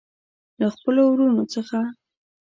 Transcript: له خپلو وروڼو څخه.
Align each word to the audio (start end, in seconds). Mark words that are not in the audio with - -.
له 0.59 0.67
خپلو 0.75 1.01
وروڼو 1.07 1.43
څخه. 1.53 1.79